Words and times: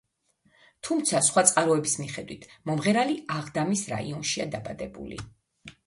თუმცა, 0.87 1.21
სხვა 1.27 1.43
წყაროების 1.51 1.95
მიხედვით, 2.03 2.49
მომღერალი 2.71 3.21
აღდამის 3.39 3.87
რაიონშია 3.95 4.53
დაბადებული. 4.59 5.25